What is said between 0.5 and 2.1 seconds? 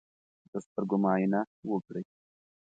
د سترګو معاینه وکړئ.